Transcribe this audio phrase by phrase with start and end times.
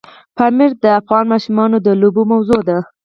[0.37, 2.77] پامیر د افغان ماشومانو د لوبو موضوع ده.